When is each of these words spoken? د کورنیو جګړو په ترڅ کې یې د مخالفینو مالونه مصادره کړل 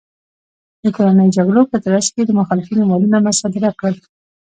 د 0.83 0.85
کورنیو 0.95 1.33
جګړو 1.37 1.61
په 1.71 1.77
ترڅ 1.83 2.05
کې 2.13 2.19
یې 2.23 2.27
د 2.27 2.31
مخالفینو 2.39 2.87
مالونه 2.91 3.17
مصادره 3.27 3.69
کړل 3.79 3.95